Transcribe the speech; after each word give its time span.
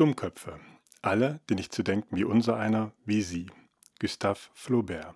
Dummköpfe. 0.00 0.58
Alle, 1.02 1.40
die 1.50 1.54
nicht 1.54 1.74
zu 1.74 1.82
denken 1.82 2.16
wie 2.16 2.24
unser 2.24 2.56
einer, 2.56 2.92
wie 3.04 3.20
sie. 3.20 3.50
Gustave 4.00 4.40
Flaubert 4.54 5.14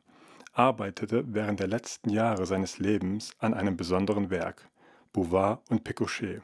arbeitete 0.53 1.25
während 1.27 1.59
der 1.59 1.69
letzten 1.69 2.11
Jahre 2.11 2.45
seines 2.45 2.79
Lebens 2.79 3.33
an 3.39 3.55
einem 3.55 3.79
besonderen 3.79 4.29
Werk, 4.29 4.69
Bouvard 5.15 5.63
und 5.71 5.89
Pécuchet. 5.89 6.43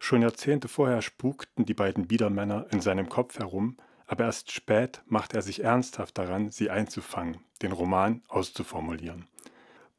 Schon 0.00 0.22
Jahrzehnte 0.22 0.66
vorher 0.66 1.00
spukten 1.00 1.64
die 1.64 1.74
beiden 1.74 2.08
Biedermänner 2.08 2.66
in 2.72 2.80
seinem 2.80 3.08
Kopf 3.08 3.38
herum, 3.38 3.76
aber 4.08 4.24
erst 4.24 4.50
spät 4.50 5.02
machte 5.06 5.36
er 5.36 5.42
sich 5.42 5.62
ernsthaft 5.62 6.18
daran, 6.18 6.50
sie 6.50 6.70
einzufangen, 6.70 7.38
den 7.62 7.70
Roman 7.70 8.22
auszuformulieren. 8.26 9.28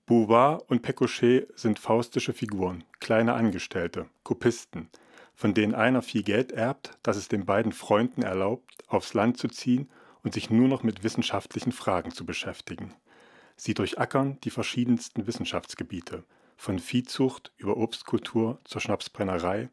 Bouvard 0.06 0.70
und 0.70 0.86
Pécuchet 0.86 1.48
sind 1.58 1.80
faustische 1.80 2.34
Figuren, 2.34 2.84
kleine 3.00 3.34
Angestellte, 3.34 4.10
Kopisten, 4.24 4.90
von 5.36 5.54
denen 5.54 5.76
einer 5.76 6.02
viel 6.02 6.24
Geld 6.24 6.52
erbt, 6.52 6.98
das 7.04 7.18
es 7.18 7.28
den 7.28 7.46
beiden 7.46 7.74
Freunden 7.74 8.24
erlaubt, 8.24 8.84
aufs 8.88 9.14
Land 9.14 9.38
zu 9.38 9.48
ziehen 9.48 9.90
und 10.24 10.34
sich 10.34 10.50
nur 10.50 10.68
noch 10.68 10.82
mit 10.82 11.04
wissenschaftlichen 11.04 11.72
Fragen 11.72 12.12
zu 12.12 12.26
beschäftigen. 12.26 12.94
Sie 13.58 13.74
durchackern 13.74 14.40
die 14.44 14.50
verschiedensten 14.50 15.28
Wissenschaftsgebiete, 15.28 16.24
von 16.58 16.80
Viehzucht 16.80 17.52
über 17.58 17.78
Obstkultur 17.78 18.60
zur 18.64 18.82
Schnapsbrennerei, 18.82 19.70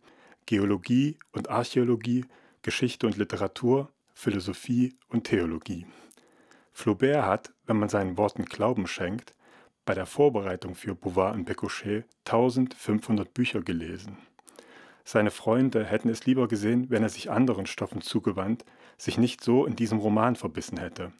Geologie 0.46 1.18
und 1.32 1.48
Archäologie, 1.48 2.24
Geschichte 2.62 3.06
und 3.06 3.16
Literatur, 3.16 3.90
Philosophie 4.14 4.96
und 5.08 5.24
Theologie. 5.24 5.86
Flaubert 6.72 7.24
hat, 7.24 7.52
wenn 7.66 7.78
man 7.78 7.88
seinen 7.88 8.16
Worten 8.18 8.44
Glauben 8.44 8.86
schenkt, 8.86 9.34
bei 9.84 9.94
der 9.94 10.06
Vorbereitung 10.06 10.74
für 10.74 10.94
Bouvard 10.94 11.34
und 11.34 11.48
Pécuchet 11.48 12.04
1500 12.24 13.32
Bücher 13.34 13.62
gelesen. 13.62 14.18
Seine 15.04 15.30
Freunde 15.30 15.84
hätten 15.84 16.08
es 16.08 16.26
lieber 16.26 16.48
gesehen, 16.48 16.90
wenn 16.90 17.02
er 17.02 17.08
sich 17.08 17.30
anderen 17.30 17.66
Stoffen 17.66 18.00
zugewandt, 18.00 18.64
sich 18.96 19.18
nicht 19.18 19.42
so 19.42 19.66
in 19.66 19.76
diesem 19.76 19.98
Roman 19.98 20.36
verbissen 20.36 20.78
hätte. 20.78 21.12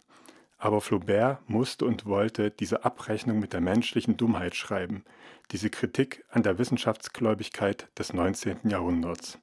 Aber 0.59 0.81
Flaubert 0.81 1.39
musste 1.49 1.85
und 1.85 2.07
wollte 2.07 2.53
diese 2.53 2.85
Abrechnung 2.85 3.41
mit 3.41 3.53
der 3.53 3.61
menschlichen 3.61 4.17
Dummheit 4.17 4.55
schreiben, 4.55 5.05
diese 5.51 5.71
Kritik 5.71 6.25
an 6.31 6.45
der 6.45 6.59
Wissenschaftsgläubigkeit 6.59 7.89
des 7.99 8.13
19. 8.13 8.69
Jahrhunderts. 8.69 9.39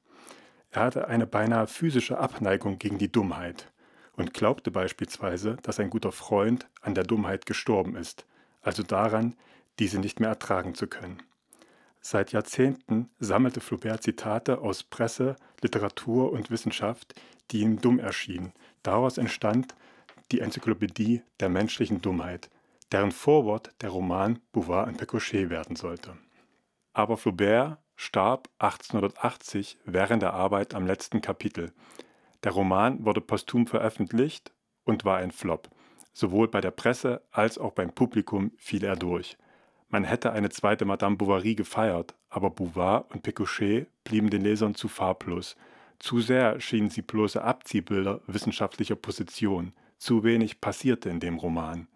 Er 0.71 0.83
hatte 0.83 1.07
eine 1.07 1.27
beinahe 1.27 1.67
physische 1.67 2.19
Abneigung 2.19 2.79
gegen 2.79 2.97
die 2.97 3.11
Dummheit 3.11 3.69
und 4.15 4.33
glaubte 4.33 4.71
beispielsweise, 4.71 5.57
dass 5.63 5.79
ein 5.79 5.89
guter 5.89 6.11
Freund 6.11 6.67
an 6.81 6.95
der 6.95 7.03
Dummheit 7.03 7.45
gestorben 7.45 7.95
ist, 7.95 8.25
also 8.61 8.83
daran, 8.83 9.35
diese 9.79 9.99
nicht 9.99 10.19
mehr 10.19 10.29
ertragen 10.29 10.75
zu 10.75 10.87
können. 10.87 11.21
Seit 12.11 12.31
Jahrzehnten 12.31 13.07
sammelte 13.19 13.61
Flaubert 13.61 14.01
Zitate 14.01 14.61
aus 14.61 14.81
Presse, 14.81 15.35
Literatur 15.61 16.31
und 16.31 16.49
Wissenschaft, 16.49 17.13
die 17.51 17.59
ihm 17.59 17.79
dumm 17.79 17.99
erschienen. 17.99 18.51
Daraus 18.81 19.19
entstand 19.19 19.75
die 20.31 20.39
Enzyklopädie 20.39 21.21
der 21.39 21.49
menschlichen 21.49 22.01
Dummheit, 22.01 22.49
deren 22.91 23.11
Vorwort 23.11 23.75
der 23.83 23.91
Roman 23.91 24.39
Bouvard 24.53 24.87
und 24.87 24.99
Pécuchet 24.99 25.51
werden 25.51 25.75
sollte. 25.75 26.17
Aber 26.93 27.15
Flaubert 27.15 27.77
starb 27.95 28.49
1880 28.57 29.77
während 29.85 30.23
der 30.23 30.33
Arbeit 30.33 30.73
am 30.73 30.87
letzten 30.87 31.21
Kapitel. 31.21 31.73
Der 32.43 32.53
Roman 32.53 33.05
wurde 33.05 33.21
posthum 33.21 33.67
veröffentlicht 33.67 34.51
und 34.83 35.05
war 35.05 35.17
ein 35.17 35.29
Flop. 35.29 35.69
Sowohl 36.13 36.47
bei 36.47 36.59
der 36.59 36.71
Presse 36.71 37.21
als 37.29 37.59
auch 37.59 37.73
beim 37.73 37.91
Publikum 37.91 38.51
fiel 38.57 38.83
er 38.83 38.95
durch. 38.95 39.37
Man 39.89 40.03
hätte 40.03 40.31
eine 40.31 40.49
zweite 40.49 40.85
Madame 40.85 41.17
Bovary 41.17 41.55
gefeiert, 41.55 42.13
aber 42.29 42.51
Bouvard 42.51 43.11
und 43.11 43.23
Pécuchet 43.23 43.87
blieben 44.03 44.29
den 44.29 44.43
Lesern 44.43 44.75
zu 44.75 44.87
farblos. 44.87 45.55
Zu 45.97 46.21
sehr 46.21 46.61
schienen 46.61 46.91
sie 46.91 47.01
bloße 47.01 47.43
Abziehbilder 47.43 48.21
wissenschaftlicher 48.27 48.95
Position. 48.95 49.73
Zu 49.97 50.23
wenig 50.23 50.61
passierte 50.61 51.09
in 51.09 51.19
dem 51.19 51.37
Roman. 51.37 51.87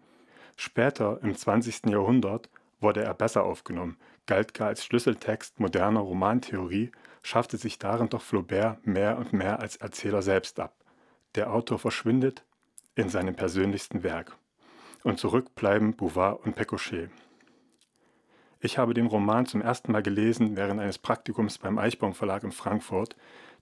Später, 0.56 1.20
im 1.22 1.36
20. 1.36 1.86
Jahrhundert, 1.86 2.50
wurde 2.80 3.02
er 3.02 3.14
besser 3.14 3.44
aufgenommen, 3.44 3.96
galt 4.26 4.54
gar 4.54 4.68
als 4.68 4.84
Schlüsseltext 4.84 5.60
moderner 5.60 6.00
Romantheorie, 6.00 6.90
schaffte 7.22 7.56
sich 7.56 7.78
darin 7.78 8.08
doch 8.08 8.22
Flaubert 8.22 8.86
mehr 8.86 9.18
und 9.18 9.32
mehr 9.32 9.60
als 9.60 9.76
Erzähler 9.76 10.20
selbst 10.20 10.58
ab. 10.60 10.74
Der 11.36 11.52
Autor 11.52 11.78
verschwindet 11.78 12.44
in 12.96 13.08
seinem 13.08 13.36
persönlichsten 13.36 14.02
Werk. 14.02 14.36
Und 15.02 15.18
zurück 15.18 15.54
bleiben 15.54 15.94
Bouvard 15.94 16.44
und 16.44 16.56
Pécuchet. 16.56 17.08
Ich 18.64 18.78
habe 18.78 18.94
den 18.94 19.04
Roman 19.04 19.44
zum 19.44 19.60
ersten 19.60 19.92
Mal 19.92 20.02
gelesen 20.02 20.56
während 20.56 20.80
eines 20.80 20.96
Praktikums 20.96 21.58
beim 21.58 21.76
Eichbaum 21.76 22.14
Verlag 22.14 22.44
in 22.44 22.50
Frankfurt, 22.50 23.14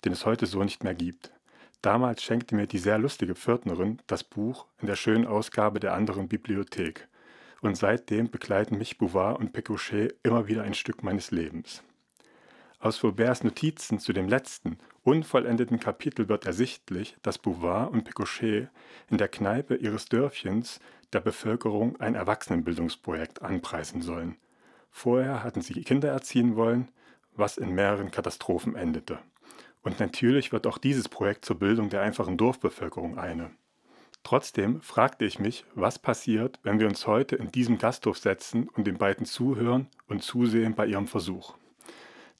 den 0.04 0.12
es 0.12 0.24
heute 0.24 0.46
so 0.46 0.62
nicht 0.62 0.84
mehr 0.84 0.94
gibt. 0.94 1.32
Damals 1.80 2.22
schenkte 2.22 2.54
mir 2.54 2.68
die 2.68 2.78
sehr 2.78 2.98
lustige 2.98 3.34
Pförtnerin 3.34 3.98
das 4.06 4.22
Buch 4.22 4.66
in 4.80 4.86
der 4.86 4.94
schönen 4.94 5.26
Ausgabe 5.26 5.80
der 5.80 5.94
anderen 5.94 6.28
Bibliothek. 6.28 7.08
Und 7.62 7.76
seitdem 7.76 8.30
begleiten 8.30 8.78
mich 8.78 8.96
Bouvard 8.96 9.41
und 9.41 9.52
Pécuchet 9.52 10.14
immer 10.22 10.46
wieder 10.46 10.62
ein 10.62 10.74
Stück 10.74 11.02
meines 11.02 11.32
Lebens. 11.32 11.82
Aus 12.78 12.98
Flauberts 12.98 13.42
Notizen 13.42 13.98
zu 13.98 14.12
dem 14.12 14.28
letzten, 14.28 14.78
unvollendeten 15.02 15.80
Kapitel 15.80 16.28
wird 16.28 16.46
ersichtlich, 16.46 17.16
dass 17.22 17.38
Bouvard 17.38 17.91
und 17.91 18.08
Pécuchet 18.08 18.68
in 19.10 19.18
der 19.18 19.26
Kneipe 19.26 19.74
ihres 19.74 20.04
Dörfchens 20.04 20.78
der 21.12 21.18
Bevölkerung 21.18 22.00
ein 22.00 22.14
Erwachsenenbildungsprojekt 22.14 23.42
anpreisen 23.42 24.00
sollen. 24.00 24.36
Vorher 24.92 25.42
hatten 25.42 25.62
sie 25.62 25.82
Kinder 25.82 26.10
erziehen 26.10 26.54
wollen, 26.54 26.88
was 27.34 27.56
in 27.56 27.75
mehreren 27.75 28.10
Katastrophen 28.10 28.76
endete. 28.76 29.19
Und 29.82 29.98
natürlich 29.98 30.53
wird 30.53 30.66
auch 30.66 30.78
dieses 30.78 31.08
Projekt 31.08 31.44
zur 31.44 31.58
Bildung 31.58 31.88
der 31.88 32.03
einfachen 32.03 32.36
Dorfbevölkerung 32.36 33.19
eine. 33.19 33.50
Trotzdem 34.22 34.80
fragte 34.82 35.25
ich 35.25 35.41
mich, 35.41 35.64
was 35.75 35.98
passiert, 35.98 36.60
wenn 36.62 36.78
wir 36.78 36.86
uns 36.86 37.08
heute 37.08 37.34
in 37.34 37.50
diesem 37.50 37.78
Gasthof 37.78 38.19
setzen 38.19 38.69
und 38.69 38.86
den 38.86 38.98
beiden 38.98 39.26
zuhören 39.26 39.88
und 40.06 40.22
zusehen 40.22 40.75
bei 40.75 40.86
ihrem 40.86 41.09
Versuch. 41.09 41.56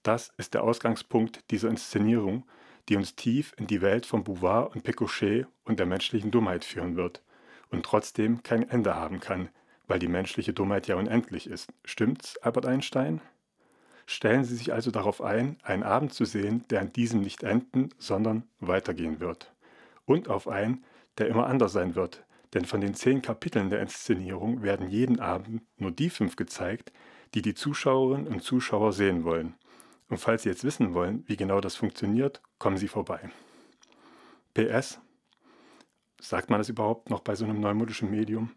Das 0.05 0.33
ist 0.37 0.55
der 0.55 0.63
Ausgangspunkt 0.63 1.51
dieser 1.51 1.69
Inszenierung, 1.69 2.45
die 2.89 2.97
uns 2.97 3.17
tief 3.17 3.55
in 3.57 3.67
die 3.67 3.83
Welt 3.83 4.07
von 4.07 4.23
Bouvard 4.23 4.75
und 4.75 4.85
Pécuchet 4.85 5.47
und 5.65 5.79
der 5.79 5.87
menschlichen 5.87 6.31
Dummheit 6.31 6.65
führen 6.65 6.97
wird 6.97 7.23
und 7.71 7.85
trotzdem 7.85 8.43
kein 8.43 8.69
Ende 8.69 8.95
haben 8.95 9.19
kann, 9.19 9.49
weil 9.93 9.99
die 9.99 10.09
menschliche 10.09 10.55
Dummheit 10.55 10.87
ja 10.87 10.97
unendlich 10.97 11.47
ist. 11.47 11.71
Stimmt's, 11.85 12.39
Albert 12.39 12.65
Einstein? 12.65 13.21
Stellen 14.07 14.43
Sie 14.43 14.57
sich 14.57 14.73
also 14.73 14.91
darauf 14.91 15.21
ein, 15.21 15.59
einen 15.65 15.83
Abend 15.83 16.15
zu 16.15 16.25
sehen, 16.25 16.65
der 16.71 16.81
an 16.81 16.95
diesem 16.95 17.21
nicht 17.21 17.43
enden, 17.43 17.91
sondern 17.99 18.45
weitergehen 18.59 19.21
wird. 19.21 19.53
Und 20.07 20.31
auf 20.31 20.49
einen, 20.49 20.83
der 21.19 21.29
immer 21.29 21.47
anders 21.47 21.75
sein 21.75 21.95
wird, 21.95 22.25
denn 22.55 22.65
von 22.65 22.81
den 22.81 22.95
zehn 22.95 23.21
Kapiteln 23.21 23.69
der 23.69 23.83
Inszenierung 23.83 24.63
werden 24.63 24.89
jeden 24.89 25.21
Abend 25.21 25.61
nur 25.77 25.91
die 25.91 26.09
fünf 26.09 26.37
gezeigt, 26.37 26.91
die 27.35 27.43
die 27.43 27.53
Zuschauerinnen 27.53 28.29
und 28.29 28.43
Zuschauer 28.43 28.95
sehen 28.95 29.25
wollen. 29.25 29.57
Und 30.09 30.17
falls 30.17 30.45
Sie 30.45 30.49
jetzt 30.49 30.65
wissen 30.65 30.95
wollen, 30.95 31.23
wie 31.27 31.37
genau 31.37 31.61
das 31.61 31.77
funktioniert, 31.77 32.41
kommen 32.59 32.79
Sie 32.79 32.89
vorbei. 32.89 33.29
PS. 34.55 35.01
Sagt 36.19 36.49
man 36.49 36.61
das 36.61 36.71
überhaupt 36.71 37.11
noch 37.11 37.21
bei 37.21 37.35
so 37.35 37.45
einem 37.45 37.61
neumodischen 37.61 38.11
Medium? 38.11 38.53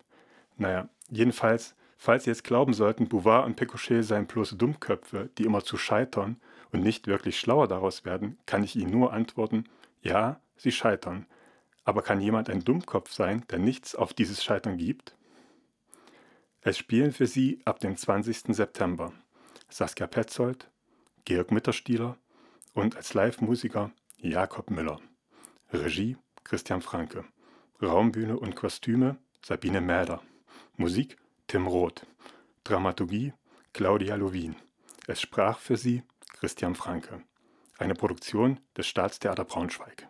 Naja, 0.57 0.89
jedenfalls, 1.09 1.75
falls 1.97 2.23
Sie 2.23 2.29
jetzt 2.29 2.43
glauben 2.43 2.73
sollten, 2.73 3.07
Bouvard 3.07 3.45
und 3.45 3.55
Pécuchet 3.55 4.03
seien 4.03 4.27
bloße 4.27 4.55
Dummköpfe, 4.55 5.29
die 5.37 5.43
immer 5.43 5.63
zu 5.63 5.77
scheitern 5.77 6.37
und 6.71 6.81
nicht 6.81 7.07
wirklich 7.07 7.39
schlauer 7.39 7.67
daraus 7.67 8.05
werden, 8.05 8.37
kann 8.45 8.63
ich 8.63 8.75
Ihnen 8.75 8.91
nur 8.91 9.13
antworten, 9.13 9.65
ja, 10.01 10.39
sie 10.55 10.71
scheitern. 10.71 11.25
Aber 11.83 12.01
kann 12.01 12.21
jemand 12.21 12.49
ein 12.49 12.63
Dummkopf 12.63 13.11
sein, 13.11 13.45
der 13.49 13.59
nichts 13.59 13.95
auf 13.95 14.13
dieses 14.13 14.43
Scheitern 14.43 14.77
gibt? 14.77 15.15
Es 16.61 16.77
spielen 16.77 17.11
für 17.11 17.27
Sie 17.27 17.61
ab 17.65 17.79
dem 17.79 17.95
20. 17.95 18.55
September 18.55 19.13
Saskia 19.69 20.07
Petzold, 20.07 20.69
Georg 21.25 21.51
Mitterstieler 21.51 22.17
und 22.73 22.95
als 22.95 23.13
Live-Musiker 23.13 23.91
Jakob 24.17 24.71
Müller. 24.71 24.99
Regie 25.71 26.17
Christian 26.43 26.81
Franke. 26.81 27.25
Raumbühne 27.81 28.39
und 28.39 28.55
Kostüme 28.55 29.17
Sabine 29.43 29.81
Mäder. 29.81 30.21
Musik 30.77 31.15
Tim 31.47 31.67
Roth. 31.67 32.05
Dramaturgie 32.65 33.31
Claudia 33.71 34.15
Lovin. 34.15 34.57
Es 35.07 35.21
sprach 35.21 35.59
für 35.59 35.77
sie 35.77 36.03
Christian 36.33 36.75
Franke. 36.75 37.23
Eine 37.77 37.93
Produktion 37.93 38.59
des 38.75 38.85
Staatstheater 38.85 39.45
Braunschweig. 39.45 40.09